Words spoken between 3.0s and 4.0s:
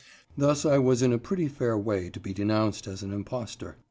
an impostor.